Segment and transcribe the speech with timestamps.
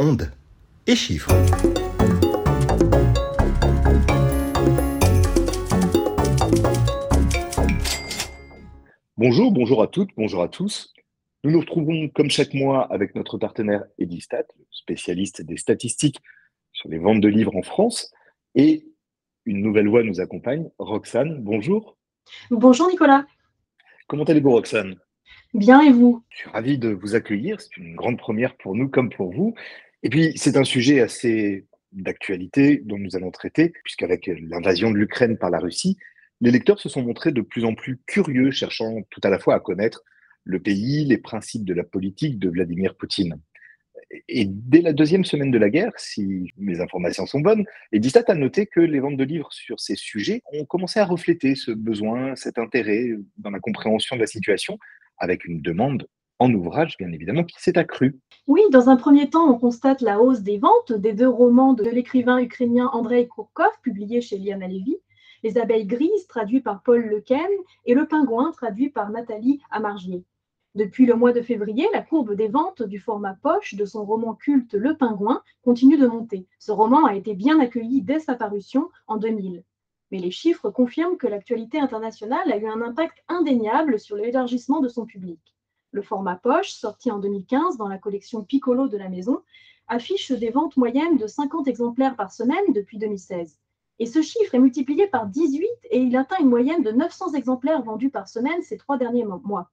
[0.00, 0.32] ondes
[0.86, 1.30] et chiffres.
[9.18, 10.94] Bonjour, bonjour à toutes, bonjour à tous.
[11.44, 16.20] Nous nous retrouvons comme chaque mois avec notre partenaire Edistat, spécialiste des statistiques
[16.72, 18.10] sur les ventes de livres en France.
[18.54, 18.86] Et
[19.44, 21.98] une nouvelle voix nous accompagne, Roxane, bonjour.
[22.50, 23.26] Bonjour Nicolas.
[24.06, 24.96] Comment allez-vous Roxane?
[25.52, 26.24] Bien et vous?
[26.30, 29.54] Je suis ravi de vous accueillir, c'est une grande première pour nous comme pour vous.
[30.02, 35.36] Et puis c'est un sujet assez d'actualité dont nous allons traiter, puisqu'avec l'invasion de l'Ukraine
[35.36, 35.98] par la Russie,
[36.40, 39.54] les lecteurs se sont montrés de plus en plus curieux, cherchant tout à la fois
[39.54, 40.02] à connaître
[40.44, 43.38] le pays, les principes de la politique de Vladimir Poutine.
[44.28, 48.34] Et dès la deuxième semaine de la guerre, si mes informations sont bonnes, Edistat a
[48.34, 52.34] noté que les ventes de livres sur ces sujets ont commencé à refléter ce besoin,
[52.34, 54.78] cet intérêt dans la compréhension de la situation,
[55.18, 56.08] avec une demande
[56.40, 58.18] en ouvrage, bien évidemment, qui s'est accrue.
[58.46, 61.84] Oui, dans un premier temps, on constate la hausse des ventes des deux romans de
[61.84, 64.96] l'écrivain ukrainien Andrei Kourkov, publiés chez Liana Levy,
[65.42, 67.50] Les abeilles grises, traduit par Paul Lequen,
[67.84, 70.24] et Le pingouin, traduit par Nathalie Amargier.
[70.74, 74.34] Depuis le mois de février, la courbe des ventes du format poche de son roman
[74.34, 76.46] culte Le Pingouin continue de monter.
[76.58, 79.64] Ce roman a été bien accueilli dès sa parution en 2000.
[80.10, 84.88] Mais les chiffres confirment que l'actualité internationale a eu un impact indéniable sur l'élargissement de
[84.88, 85.40] son public.
[85.92, 89.42] Le format poche, sorti en 2015 dans la collection Piccolo de la maison,
[89.88, 93.58] affiche des ventes moyennes de 50 exemplaires par semaine depuis 2016.
[93.98, 97.82] Et ce chiffre est multiplié par 18 et il atteint une moyenne de 900 exemplaires
[97.82, 99.70] vendus par semaine ces trois derniers mois.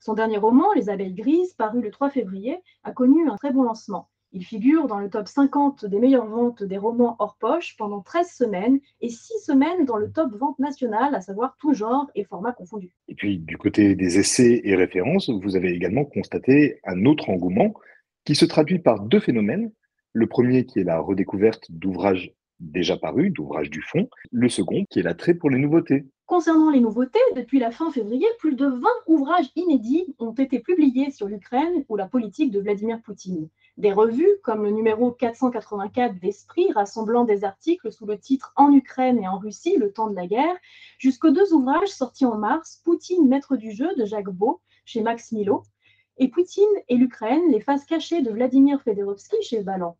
[0.00, 3.62] Son dernier roman, Les abeilles grises, paru le 3 février, a connu un très bon
[3.62, 4.08] lancement.
[4.36, 8.30] Il figure dans le top 50 des meilleures ventes des romans hors poche pendant 13
[8.30, 12.52] semaines et 6 semaines dans le top vente national, à savoir tout genre et format
[12.52, 12.90] confondus.
[13.08, 17.72] Et puis, du côté des essais et références, vous avez également constaté un autre engouement
[18.26, 19.72] qui se traduit par deux phénomènes.
[20.12, 24.06] Le premier qui est la redécouverte d'ouvrages déjà parus, d'ouvrages du fond.
[24.32, 26.04] Le second qui est l'attrait pour les nouveautés.
[26.36, 31.10] Concernant les nouveautés, depuis la fin février, plus de 20 ouvrages inédits ont été publiés
[31.10, 33.48] sur l'Ukraine ou la politique de Vladimir Poutine.
[33.78, 39.18] Des revues, comme le numéro 484 d'Esprit, rassemblant des articles sous le titre En Ukraine
[39.18, 40.54] et en Russie, le temps de la guerre,
[40.98, 45.32] jusqu'aux deux ouvrages sortis en mars, Poutine, maître du jeu de Jacques Beau, chez Max
[45.32, 45.62] Milo,
[46.18, 49.96] et Poutine et l'Ukraine, les faces cachées de Vladimir Fedorovski chez Ballant.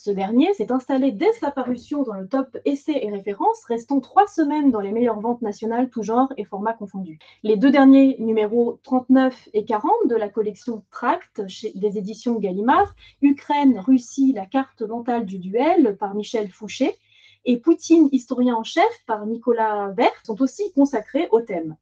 [0.00, 4.28] Ce dernier s'est installé dès sa parution dans le top essais et références, restant trois
[4.28, 7.18] semaines dans les meilleures ventes nationales, tout genre et formats confondus.
[7.42, 11.42] Les deux derniers numéros 39 et 40 de la collection Tract
[11.74, 16.96] des éditions Gallimard, Ukraine, Russie, la carte mentale du duel par Michel Fouché,
[17.44, 21.76] et Poutine, historien en chef par Nicolas Vert, sont aussi consacrés au thème.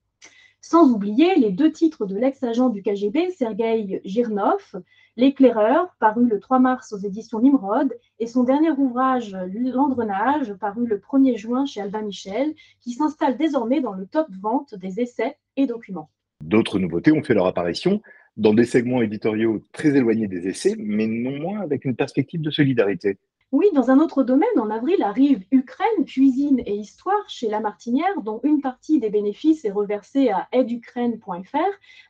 [0.68, 4.82] Sans oublier les deux titres de l'ex-agent du KGB, Sergei Girnov,
[5.16, 10.98] L'éclaireur, paru le 3 mars aux éditions Nimrod, et son dernier ouvrage, L'engrenage, paru le
[10.98, 15.68] 1er juin chez Albin Michel, qui s'installe désormais dans le top vente des essais et
[15.68, 16.10] documents.
[16.42, 18.02] D'autres nouveautés ont fait leur apparition
[18.36, 22.50] dans des segments éditoriaux très éloignés des essais, mais non moins avec une perspective de
[22.50, 23.18] solidarité.
[23.52, 28.20] Oui, dans un autre domaine, en avril arrive Ukraine, cuisine et histoire chez La Martinière,
[28.22, 31.56] dont une partie des bénéfices est reversée à aideukraine.fr,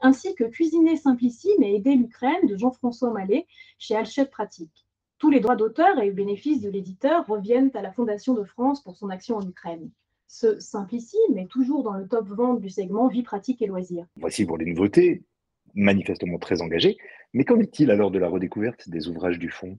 [0.01, 3.47] ainsi que Cuisiner Simplissime et Aider l'Ukraine de Jean-François Mallet
[3.79, 4.87] chez Alchette Pratique.
[5.19, 8.97] Tous les droits d'auteur et bénéfices de l'éditeur reviennent à la Fondation de France pour
[8.97, 9.91] son action en Ukraine.
[10.29, 14.07] Ce Simplissime est toujours dans le top vente du segment Vie pratique et loisirs.
[14.17, 15.23] Voici pour les nouveautés,
[15.75, 16.97] manifestement très engagées,
[17.35, 19.79] mais qu'en est-il alors de la redécouverte des ouvrages du fond?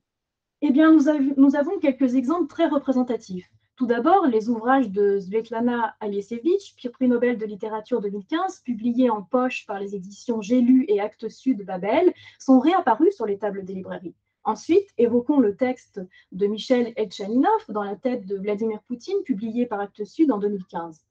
[0.62, 3.48] Eh bien, nous, avons quelques exemples très représentatifs.
[3.76, 9.68] Tout d'abord, les ouvrages de Svetlana Aliesevich, prix Nobel de littérature 2015, publiés en poche
[9.68, 13.76] par les éditions J'ai lu et Actes Sud Babel, sont réapparus sur les tables des
[13.76, 14.16] librairies.
[14.46, 16.02] Ensuite, évoquons le texte
[16.32, 21.06] de Michel Etchaninov dans la tête de Vladimir Poutine, publié par Actes Sud en 2015.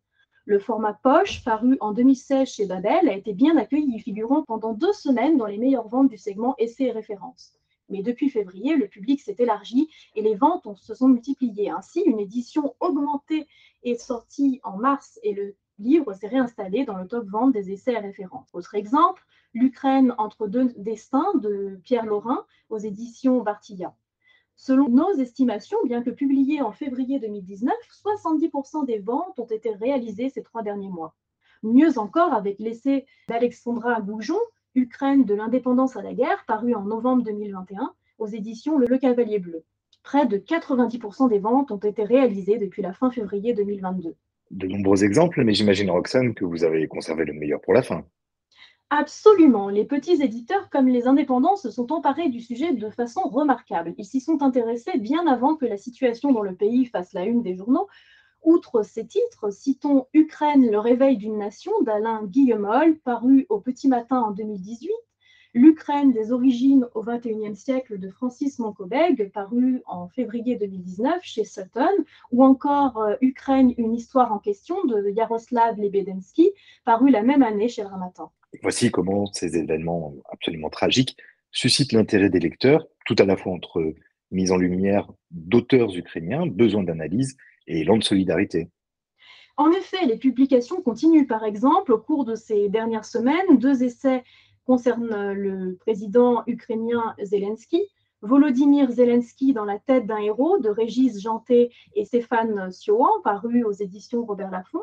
[0.44, 4.92] Le format poche, paru en 2016 chez Babel, a été bien accueilli, figurant pendant deux
[4.92, 7.52] semaines dans les meilleures ventes du segment Essais et références.
[7.88, 11.70] Mais depuis février, le public s'est élargi et les ventes se sont multipliées.
[11.70, 13.46] Ainsi, une édition augmentée
[13.84, 17.92] est sortie en mars et le livre s'est réinstallé dans le top vente des essais
[17.92, 18.48] et références.
[18.54, 19.24] Autre exemple,
[19.56, 23.94] L'Ukraine entre deux destins de Pierre Laurin aux éditions Bartilla.
[24.54, 27.74] Selon nos estimations, bien que publiées en février 2019,
[28.04, 31.16] 70% des ventes ont été réalisées ces trois derniers mois.
[31.62, 34.38] Mieux encore, avec l'essai d'Alexandra Goujon,
[34.76, 39.64] Ukraine de l'indépendance à la guerre, paru en novembre 2021 aux éditions Le Cavalier Bleu.
[40.02, 44.14] Près de 90% des ventes ont été réalisées depuis la fin février 2022.
[44.50, 48.04] De nombreux exemples, mais j'imagine, Roxane, que vous avez conservé le meilleur pour la fin.
[48.90, 49.70] Absolument.
[49.70, 53.94] Les petits éditeurs comme les indépendants se sont emparés du sujet de façon remarquable.
[53.96, 57.42] Ils s'y sont intéressés bien avant que la situation dans le pays fasse la une
[57.42, 57.88] des journaux.
[58.46, 64.20] Outre ces titres, citons Ukraine, le réveil d'une nation d'Alain Guillemol, paru au Petit Matin
[64.20, 64.88] en 2018,
[65.52, 71.90] L'Ukraine des origines au XXIe siècle de Francis Monkobeg, paru en février 2019 chez Sutton,
[72.30, 76.52] ou encore euh, Ukraine, une histoire en question de Yaroslav Lebedensky,
[76.84, 78.30] paru la même année chez le Ramatan.
[78.62, 81.16] Voici comment ces événements absolument tragiques
[81.50, 83.94] suscitent l'intérêt des lecteurs, tout à la fois entre
[84.30, 87.36] mise en lumière d'auteurs ukrainiens, besoin d'analyse
[87.66, 88.68] et élan de solidarité.
[89.56, 91.26] En effet, les publications continuent.
[91.26, 94.22] Par exemple, au cours de ces dernières semaines, deux essais
[94.64, 97.82] concernent le président ukrainien Zelensky.
[98.22, 103.72] Volodymyr Zelensky dans la tête d'un héros de Régis Janté et Stéphane Sioan, paru aux
[103.72, 104.82] éditions Robert Laffont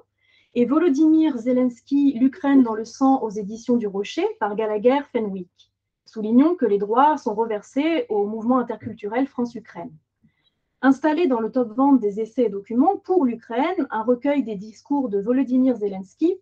[0.55, 5.71] et Volodymyr Zelensky, L'Ukraine dans le sang aux éditions du Rocher par Gallagher Fenwick.
[6.05, 9.91] Soulignons que les droits sont reversés au mouvement interculturel France-Ukraine.
[10.85, 15.07] Installé dans le top vente des essais et documents pour l'Ukraine, un recueil des discours
[15.07, 16.35] de Volodymyr Zelensky,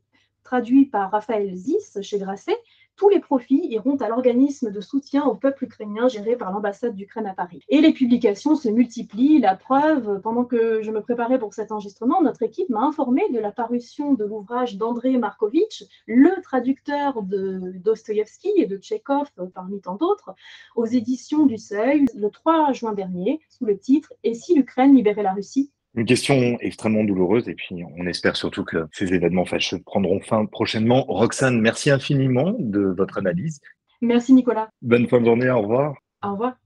[0.43, 2.57] traduit par Raphaël Zis chez Grasset,
[2.95, 7.27] tous les profits iront à l'organisme de soutien au peuple ukrainien géré par l'ambassade d'Ukraine
[7.27, 7.63] à Paris.
[7.69, 9.39] Et les publications se multiplient.
[9.39, 13.39] La preuve, pendant que je me préparais pour cet enregistrement, notre équipe m'a informé de
[13.39, 19.95] la parution de l'ouvrage d'André Markovitch, le traducteur de Dostoïevski et de Tchekhov, parmi tant
[19.95, 20.35] d'autres,
[20.75, 25.23] aux éditions du Seuil, le 3 juin dernier, sous le titre Et si l'Ukraine libérait
[25.23, 25.71] la Russie?
[25.95, 30.45] Une question extrêmement douloureuse et puis on espère surtout que ces événements fâcheux prendront fin
[30.45, 31.03] prochainement.
[31.03, 33.59] Roxane, merci infiniment de votre analyse.
[34.01, 34.69] Merci Nicolas.
[34.81, 35.95] Bonne fin de journée, au revoir.
[36.23, 36.60] Au revoir.